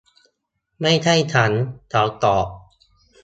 [0.81, 1.51] ไม่ใช่ฉัน!
[1.89, 2.47] เขาตอบ